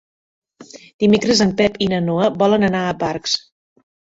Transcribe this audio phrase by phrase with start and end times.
[1.03, 3.37] Dimecres en Pep i na Noa volen anar a Barx.